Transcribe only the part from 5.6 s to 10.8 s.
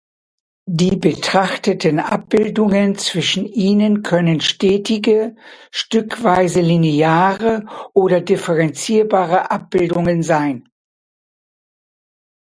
stückweise lineare oder differenzierbare Abbildungen sein.